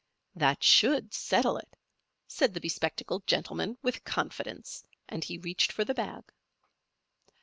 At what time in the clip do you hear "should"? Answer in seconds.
0.63-1.13